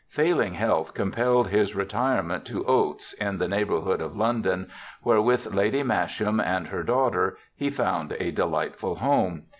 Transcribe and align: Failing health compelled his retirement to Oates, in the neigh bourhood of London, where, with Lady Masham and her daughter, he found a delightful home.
Failing 0.09 0.55
health 0.55 0.95
compelled 0.95 1.49
his 1.49 1.75
retirement 1.75 2.43
to 2.45 2.65
Oates, 2.65 3.13
in 3.13 3.37
the 3.37 3.47
neigh 3.47 3.63
bourhood 3.65 3.99
of 4.01 4.17
London, 4.17 4.67
where, 5.03 5.21
with 5.21 5.53
Lady 5.53 5.83
Masham 5.83 6.39
and 6.39 6.69
her 6.69 6.81
daughter, 6.81 7.37
he 7.55 7.69
found 7.69 8.13
a 8.19 8.31
delightful 8.31 8.95
home. 8.95 9.43